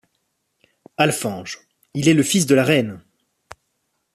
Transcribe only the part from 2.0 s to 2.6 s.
est le fils de